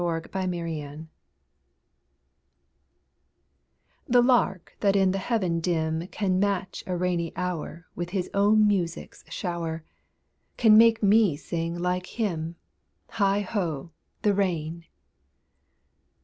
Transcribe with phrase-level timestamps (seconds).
[0.03, 1.07] HEIGH HO, THE RAIN
[4.07, 9.23] The Lark that in heaven dim Can match a rainy hour With his own music's
[9.29, 9.83] shower,
[10.57, 12.55] Can make me sing like him
[13.11, 13.91] Heigh ho!
[14.23, 14.85] The rain!